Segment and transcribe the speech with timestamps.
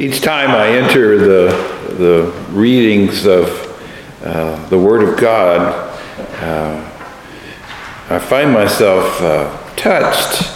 [0.00, 3.48] Each time I enter the, the readings of
[4.24, 5.58] uh, the Word of God,
[6.40, 6.76] uh,
[8.08, 10.52] I find myself uh, touched.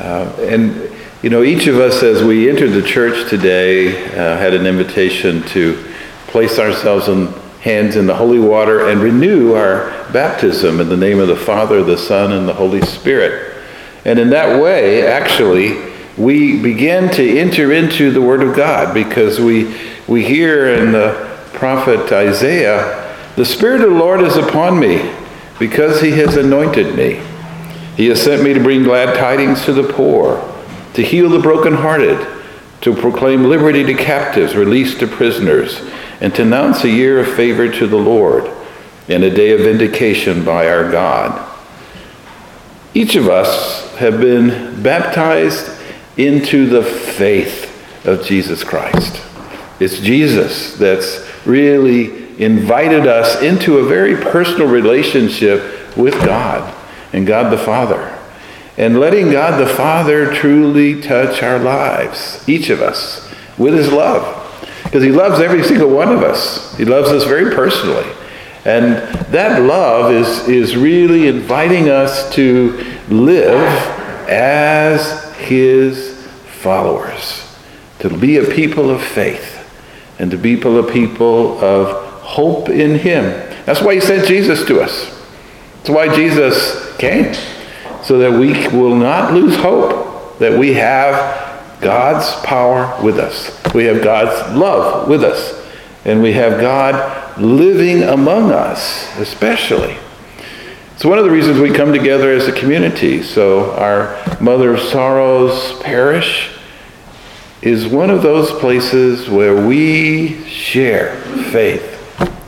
[0.00, 0.90] Uh, and,
[1.22, 5.42] you know, each of us, as we entered the church today, uh, had an invitation
[5.48, 5.74] to
[6.28, 7.26] place ourselves in
[7.60, 11.84] hands in the holy water and renew our baptism in the name of the Father,
[11.84, 13.54] the Son, and the Holy Spirit.
[14.06, 19.40] And in that way, actually, we begin to enter into the Word of God because
[19.40, 19.74] we,
[20.06, 25.14] we hear in the prophet Isaiah, The Spirit of the Lord is upon me
[25.58, 27.22] because He has anointed me.
[27.96, 30.40] He has sent me to bring glad tidings to the poor,
[30.94, 32.26] to heal the brokenhearted,
[32.82, 35.80] to proclaim liberty to captives, release to prisoners,
[36.20, 38.50] and to announce a year of favor to the Lord
[39.08, 41.48] and a day of vindication by our God.
[42.94, 45.81] Each of us have been baptized
[46.16, 47.68] into the faith
[48.06, 49.22] of Jesus Christ.
[49.80, 56.74] It's Jesus that's really invited us into a very personal relationship with God
[57.12, 58.18] and God the Father.
[58.76, 64.38] And letting God the Father truly touch our lives, each of us, with his love.
[64.84, 66.76] Because he loves every single one of us.
[66.76, 68.10] He loves us very personally.
[68.64, 68.94] And
[69.32, 72.72] that love is, is really inviting us to
[73.08, 73.98] live
[74.28, 74.71] as
[75.52, 76.26] his
[76.60, 77.56] followers,
[77.98, 79.58] to be a people of faith,
[80.18, 83.24] and to be a people of hope in him.
[83.66, 85.10] That's why he sent Jesus to us.
[85.78, 87.34] That's why Jesus came,
[88.02, 93.50] so that we will not lose hope, that we have God's power with us.
[93.74, 95.60] We have God's love with us.
[96.04, 99.96] And we have God living among us, especially.
[101.02, 103.24] It's one of the reasons we come together as a community.
[103.24, 106.56] So, our Mother of Sorrows parish
[107.60, 111.16] is one of those places where we share
[111.50, 111.82] faith.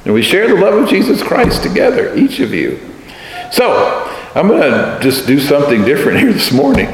[0.04, 2.78] And we share the love of Jesus Christ together, each of you.
[3.50, 6.86] So, I'm going to just do something different here this morning.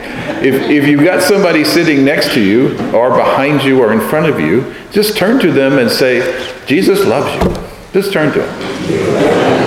[0.42, 4.30] If, if you've got somebody sitting next to you, or behind you, or in front
[4.30, 7.62] of you, just turn to them and say, Jesus loves you.
[7.92, 9.59] Just turn to him.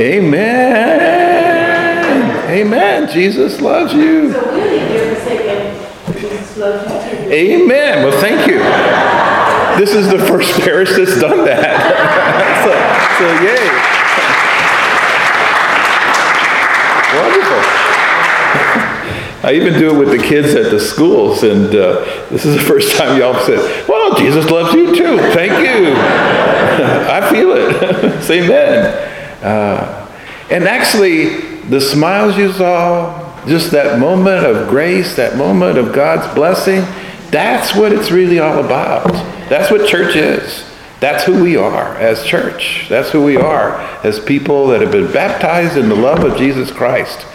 [0.00, 1.56] Amen.
[2.50, 3.08] Amen.
[3.10, 4.34] Jesus loves you.
[7.30, 8.04] Amen.
[8.04, 8.58] Well, thank you.
[9.78, 11.80] This is the first parish that's done that.
[12.64, 12.72] so,
[13.18, 13.66] so, yay.
[17.20, 17.62] Wonderful.
[19.48, 22.62] I even do it with the kids at the schools, and uh, this is the
[22.62, 25.18] first time y'all said, Well, Jesus loves you too.
[25.32, 25.92] Thank you.
[25.96, 28.22] I feel it.
[28.24, 29.15] Say amen.
[29.46, 36.32] And actually, the smiles you saw, just that moment of grace, that moment of God's
[36.34, 36.80] blessing,
[37.30, 39.12] that's what it's really all about.
[39.48, 40.64] That's what church is.
[41.00, 42.86] That's who we are as church.
[42.88, 46.70] That's who we are as people that have been baptized in the love of Jesus
[46.70, 47.26] Christ.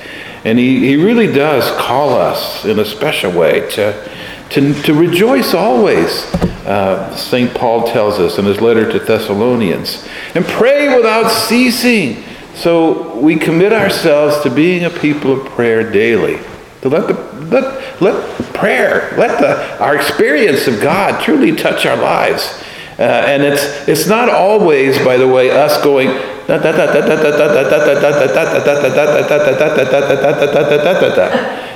[0.44, 4.10] And he, he really does call us in a special way to,
[4.52, 6.26] to, to rejoice always,
[6.66, 7.54] uh, St.
[7.54, 12.24] Paul tells us in his letter to Thessalonians, and pray without ceasing.
[12.54, 16.38] So we commit ourselves to being a people of prayer daily.
[16.82, 21.98] To let the let, let prayer, let the our experience of God truly touch our
[21.98, 22.62] lives.
[23.00, 26.10] Uh, and it's it's not always, by the way, us going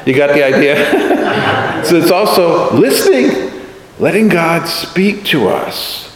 [0.06, 1.86] you got the idea?
[1.86, 3.52] so it's also listening,
[4.00, 6.12] letting God speak to us.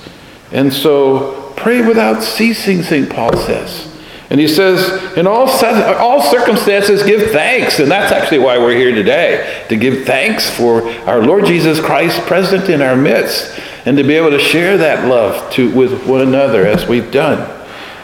[0.51, 3.09] And so pray without ceasing, St.
[3.09, 3.85] Paul says.
[4.29, 7.79] And he says, in all, all circumstances, give thanks.
[7.79, 12.21] And that's actually why we're here today, to give thanks for our Lord Jesus Christ
[12.21, 16.21] present in our midst and to be able to share that love to, with one
[16.21, 17.58] another as we've done.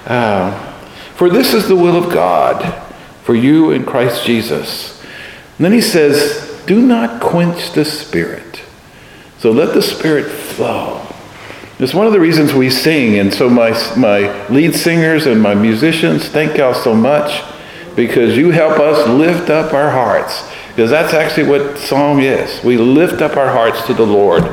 [0.05, 0.73] Uh,
[1.15, 2.83] for this is the will of God
[3.23, 4.95] for you in Christ Jesus
[5.57, 8.61] and then he says, Do not quench the Spirit.
[9.39, 11.01] So let the Spirit flow.
[11.79, 13.19] It's one of the reasons we sing.
[13.19, 17.43] And so, my, my lead singers and my musicians, thank y'all so much
[17.95, 20.49] because you help us lift up our hearts.
[20.69, 22.61] Because that's actually what song is.
[22.63, 24.43] We lift up our hearts to the Lord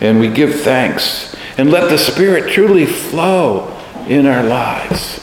[0.00, 3.73] and we give thanks and let the Spirit truly flow
[4.08, 5.20] in our lives.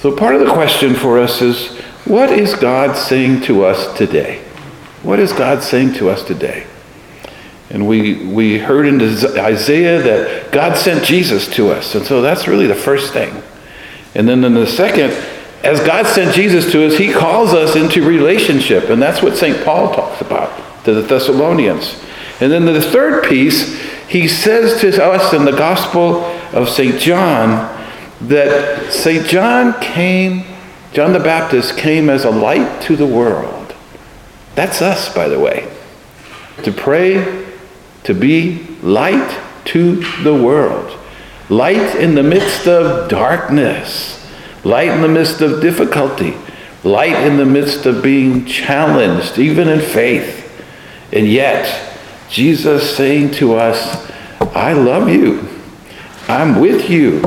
[0.00, 4.42] So, part of the question for us is what is God saying to us today?
[5.02, 6.66] What is God saying to us today?
[7.70, 11.94] And we, we heard in Isaiah that God sent Jesus to us.
[11.94, 13.42] And so that's really the first thing.
[14.14, 15.12] And then in the second,
[15.64, 18.90] as God sent Jesus to us, he calls us into relationship.
[18.90, 19.64] And that's what St.
[19.64, 22.00] Paul talks about to the Thessalonians.
[22.40, 26.22] And then the third piece, he says to us in the Gospel
[26.54, 26.98] of St.
[27.00, 27.70] John
[28.22, 29.26] that St.
[29.26, 30.44] John came,
[30.92, 33.74] John the Baptist came as a light to the world.
[34.54, 35.68] That's us, by the way.
[36.62, 37.44] To pray,
[38.04, 40.98] to be light to the world.
[41.50, 44.24] Light in the midst of darkness.
[44.62, 46.34] Light in the midst of difficulty.
[46.84, 50.40] Light in the midst of being challenged, even in faith.
[51.12, 51.98] And yet,
[52.30, 54.10] Jesus saying to us,
[54.40, 55.53] I love you.
[56.28, 57.22] I'm with you.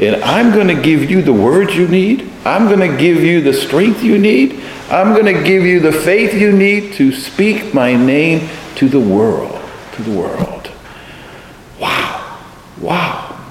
[0.00, 2.30] And I'm going to give you the words you need.
[2.44, 4.60] I'm going to give you the strength you need.
[4.90, 9.00] I'm going to give you the faith you need to speak my name to the
[9.00, 9.60] world.
[9.92, 10.70] To the world.
[11.78, 12.40] Wow.
[12.80, 13.44] Wow.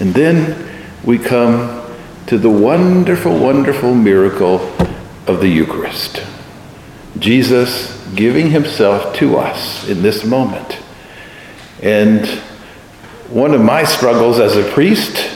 [0.00, 0.70] And then
[1.04, 1.84] we come
[2.26, 4.60] to the wonderful, wonderful miracle
[5.26, 6.24] of the Eucharist.
[7.18, 10.78] Jesus giving himself to us in this moment.
[11.82, 12.26] And
[13.34, 15.28] one of my struggles as a priest,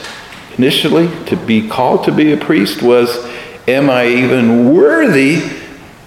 [0.57, 3.25] initially, to be called to be a priest, was
[3.67, 5.41] am I even worthy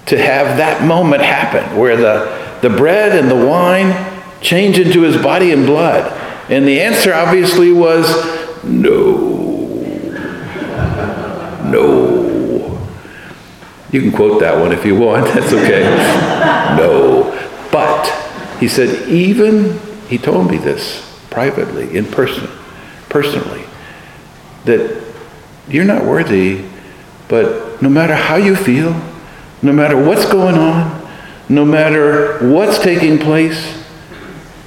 [0.06, 3.94] to have that moment happen where the, the bread and the wine
[4.40, 6.10] change into his body and blood?
[6.50, 8.08] And the answer obviously was
[8.64, 9.28] no.
[11.70, 12.80] No.
[13.90, 15.82] You can quote that one if you want, that's okay.
[16.78, 17.38] no.
[17.70, 18.06] But
[18.58, 19.78] he said, even,
[20.08, 22.48] he told me this privately, in person,
[23.08, 23.64] personally,
[24.64, 25.02] that
[25.68, 26.64] you're not worthy,
[27.28, 28.94] but no matter how you feel,
[29.62, 31.08] no matter what's going on,
[31.48, 33.82] no matter what's taking place,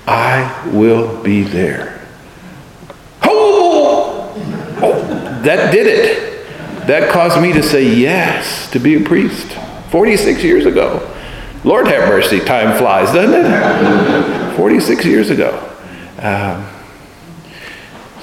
[0.08, 2.02] I will be there.
[3.24, 4.34] Oh!
[4.82, 6.88] oh that did it.
[6.88, 9.48] That caused me to say yes to be a priest
[9.90, 11.12] 46 years ago.
[11.64, 14.56] Lord have mercy, time flies, doesn't it?
[14.56, 15.75] 46 years ago.
[16.18, 16.68] Um,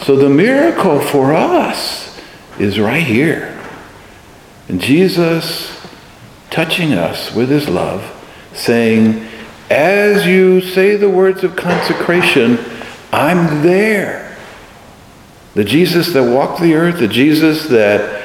[0.02, 2.20] so the miracle for us
[2.58, 3.58] is right here.
[4.68, 5.80] And Jesus
[6.50, 8.02] touching us with his love,
[8.52, 9.28] saying,
[9.70, 12.58] As you say the words of consecration,
[13.12, 14.36] I'm there.
[15.54, 18.22] The Jesus that walked the earth, the Jesus that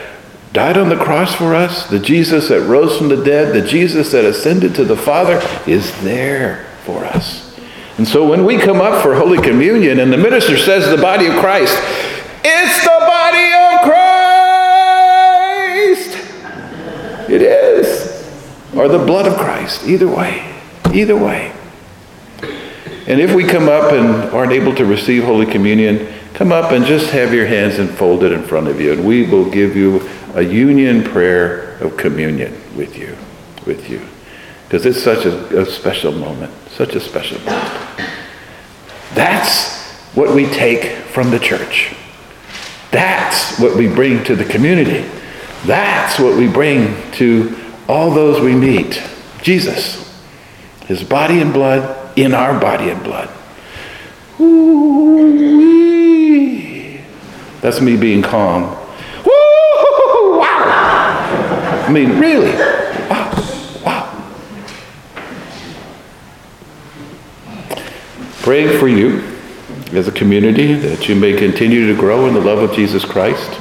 [0.53, 4.11] died on the cross for us, the Jesus that rose from the dead, the Jesus
[4.13, 7.46] that ascended to the Father is there for us.
[7.97, 11.25] And so when we come up for Holy Communion and the minister says the body
[11.25, 11.75] of Christ,
[12.43, 14.17] it's the body of Christ!
[17.29, 18.23] It is.
[18.75, 19.85] Or the blood of Christ.
[19.85, 20.55] Either way.
[20.93, 21.51] Either way.
[23.07, 26.85] And if we come up and aren't able to receive Holy Communion, come up and
[26.85, 30.41] just have your hands enfolded in front of you, and we will give you a
[30.43, 33.17] union prayer of communion with you,
[33.65, 34.05] with you.
[34.67, 38.01] Because it's such a, a special moment, such a special moment.
[39.13, 39.81] That's
[40.13, 41.95] what we take from the church.
[42.91, 45.09] That's what we bring to the community.
[45.65, 47.55] That's what we bring to
[47.87, 49.01] all those we meet.
[49.41, 50.21] Jesus,
[50.85, 53.29] his body and blood in our body and blood.
[54.39, 55.77] Ooh-wee.
[57.61, 58.77] That's me being calm
[61.87, 62.51] I mean, really.
[63.09, 63.31] Wow.
[63.85, 64.11] Wow.
[68.47, 69.19] Praying for you
[69.91, 73.59] as a community that you may continue to grow in the love of Jesus Christ.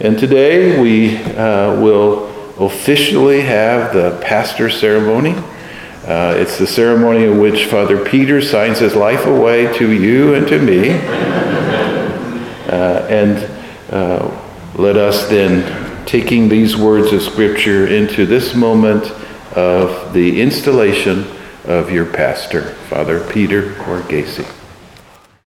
[0.00, 2.26] And today we uh, will
[2.58, 5.34] officially have the pastor ceremony.
[6.04, 10.48] Uh, it's the ceremony in which Father Peter signs his life away to you and
[10.48, 10.90] to me.
[12.66, 13.48] Uh, and
[13.92, 14.36] uh,
[14.74, 19.12] let us then taking these words of Scripture into this moment
[19.56, 21.37] of the installation
[21.68, 24.57] of your pastor, Father Peter Gacy.